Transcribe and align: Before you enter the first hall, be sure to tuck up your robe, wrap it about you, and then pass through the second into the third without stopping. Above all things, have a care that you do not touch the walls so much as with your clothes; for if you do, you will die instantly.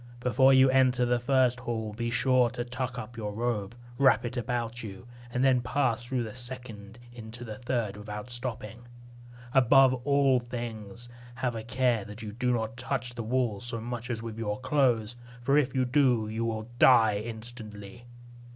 Before 0.19 0.51
you 0.51 0.67
enter 0.71 1.05
the 1.05 1.19
first 1.19 1.59
hall, 1.59 1.93
be 1.93 2.09
sure 2.09 2.49
to 2.49 2.65
tuck 2.65 2.97
up 2.97 3.15
your 3.17 3.33
robe, 3.33 3.75
wrap 3.99 4.25
it 4.25 4.35
about 4.35 4.81
you, 4.81 5.05
and 5.29 5.43
then 5.43 5.61
pass 5.61 6.03
through 6.03 6.23
the 6.23 6.33
second 6.33 6.97
into 7.13 7.43
the 7.45 7.59
third 7.59 7.97
without 7.97 8.31
stopping. 8.31 8.87
Above 9.53 9.93
all 10.03 10.39
things, 10.39 11.07
have 11.35 11.53
a 11.53 11.61
care 11.61 12.03
that 12.05 12.23
you 12.23 12.31
do 12.31 12.51
not 12.51 12.77
touch 12.77 13.13
the 13.13 13.21
walls 13.21 13.63
so 13.63 13.79
much 13.79 14.09
as 14.09 14.23
with 14.23 14.39
your 14.39 14.59
clothes; 14.61 15.15
for 15.43 15.55
if 15.55 15.75
you 15.75 15.85
do, 15.85 16.27
you 16.27 16.45
will 16.45 16.67
die 16.79 17.17
instantly. 17.23 18.07